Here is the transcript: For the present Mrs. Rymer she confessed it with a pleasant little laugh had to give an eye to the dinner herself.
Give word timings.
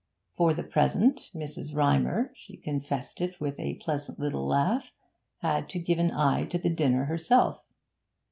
For 0.35 0.55
the 0.55 0.63
present 0.63 1.29
Mrs. 1.35 1.75
Rymer 1.75 2.31
she 2.33 2.57
confessed 2.57 3.21
it 3.21 3.39
with 3.39 3.59
a 3.59 3.75
pleasant 3.75 4.17
little 4.17 4.47
laugh 4.47 4.91
had 5.43 5.69
to 5.69 5.79
give 5.79 5.99
an 5.99 6.09
eye 6.09 6.45
to 6.45 6.57
the 6.57 6.71
dinner 6.73 7.05
herself. 7.05 7.63